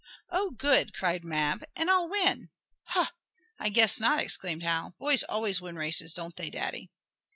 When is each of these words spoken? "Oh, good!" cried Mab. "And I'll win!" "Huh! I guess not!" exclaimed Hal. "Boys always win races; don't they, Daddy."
"Oh, 0.31 0.49
good!" 0.49 0.95
cried 0.95 1.23
Mab. 1.23 1.63
"And 1.75 1.87
I'll 1.87 2.09
win!" 2.09 2.49
"Huh! 2.85 3.09
I 3.59 3.69
guess 3.69 3.99
not!" 3.99 4.19
exclaimed 4.19 4.63
Hal. 4.63 4.95
"Boys 4.97 5.21
always 5.21 5.61
win 5.61 5.75
races; 5.75 6.11
don't 6.11 6.35
they, 6.37 6.49
Daddy." 6.49 6.89